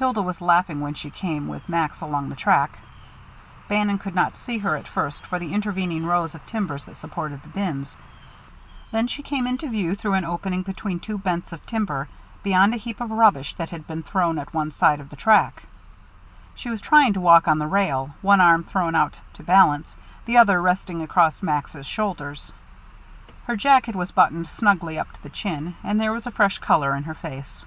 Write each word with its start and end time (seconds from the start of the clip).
Hilda 0.00 0.20
was 0.22 0.40
laughing 0.40 0.80
when 0.80 0.94
she 0.94 1.08
came 1.08 1.46
with 1.46 1.68
Max 1.68 2.00
along 2.00 2.28
the 2.30 2.34
track. 2.34 2.80
Bannon 3.68 3.98
could 3.98 4.12
not 4.12 4.34
see 4.36 4.58
her 4.58 4.74
at 4.74 4.88
first 4.88 5.24
for 5.24 5.38
the 5.38 5.54
intervening 5.54 6.04
rows 6.04 6.34
of 6.34 6.44
timbers 6.46 6.84
that 6.86 6.96
supported 6.96 7.42
the 7.42 7.48
bins. 7.48 7.96
Then 8.90 9.06
she 9.06 9.22
came 9.22 9.46
into 9.46 9.68
view 9.68 9.94
through 9.94 10.14
an 10.14 10.24
opening 10.24 10.64
between 10.64 10.98
two 10.98 11.16
"bents" 11.16 11.52
of 11.52 11.64
timber, 11.64 12.08
beyond 12.42 12.74
a 12.74 12.76
heap 12.76 13.00
of 13.00 13.12
rubbish 13.12 13.54
that 13.54 13.70
had 13.70 13.86
been 13.86 14.02
thrown 14.02 14.36
at 14.36 14.52
one 14.52 14.72
side 14.72 14.98
of 14.98 15.10
the 15.10 15.14
track. 15.14 15.62
She 16.56 16.68
was 16.70 16.80
trying 16.80 17.12
to 17.12 17.20
walk 17.20 17.46
on 17.46 17.60
the 17.60 17.68
rail, 17.68 18.16
one 18.20 18.40
arm 18.40 18.64
thrown 18.64 18.96
out 18.96 19.20
to 19.34 19.44
balance, 19.44 19.96
the 20.24 20.36
other 20.38 20.60
resting 20.60 21.02
across 21.02 21.40
Max's 21.40 21.86
shoulders. 21.86 22.52
Her 23.46 23.54
jacket 23.54 23.94
was 23.94 24.10
buttoned 24.10 24.48
snugly 24.48 24.98
up 24.98 25.12
to 25.12 25.22
the 25.22 25.30
chin, 25.30 25.76
and 25.84 26.00
there 26.00 26.12
was 26.12 26.26
a 26.26 26.32
fresh 26.32 26.58
color 26.58 26.96
in 26.96 27.04
her 27.04 27.14
face. 27.14 27.64